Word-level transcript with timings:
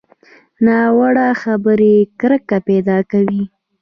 ناوړه 0.65 1.27
خبرې 1.41 1.95
کرکه 2.19 2.57
پیدا 2.67 2.97
کوي 3.11 3.43